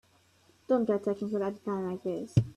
Don't 0.67 0.85
get 0.87 1.03
technical 1.03 1.43
at 1.43 1.57
a 1.57 1.59
time 1.59 1.85
like 1.91 2.01
this. 2.01 2.33